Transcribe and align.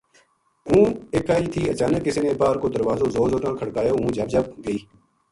ہوں 0.67 0.85
اِکا 1.15 1.35
ہی 1.41 1.47
تھی 1.53 1.61
اچانک 1.71 1.99
کسے 2.05 2.21
نے 2.23 2.31
باہر 2.41 2.57
کو 2.61 2.67
دروازو 2.75 3.07
زور 3.15 3.29
زور 3.31 3.41
نال 3.43 3.55
کھڑکایو 3.59 3.93
ہوں 3.99 4.09
جھَب 4.15 4.27
جھَب 4.31 4.45
گئی 4.65 4.77